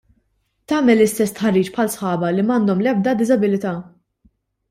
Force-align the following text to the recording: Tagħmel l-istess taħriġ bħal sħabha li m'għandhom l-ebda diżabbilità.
Tagħmel 0.71 1.01
l-istess 1.01 1.35
taħriġ 1.39 1.69
bħal 1.75 1.91
sħabha 1.97 2.31
li 2.37 2.45
m'għandhom 2.47 2.81
l-ebda 2.85 3.15
diżabbilità. 3.21 3.77